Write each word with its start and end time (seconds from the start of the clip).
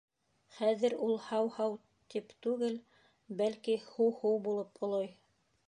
Хәҙер 0.59 0.95
ул 1.07 1.13
«һау-һау» 1.25 1.75
тип 2.13 2.33
түгел, 2.47 2.81
бәлки 3.43 3.77
«һу-һу» 3.85 4.33
булып 4.49 4.85
олой. 4.89 5.17